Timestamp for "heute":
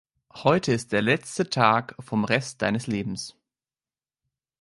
0.33-0.71